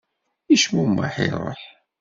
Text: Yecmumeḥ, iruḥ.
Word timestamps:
Yecmumeḥ, 0.49 1.13
iruḥ. 1.25 1.61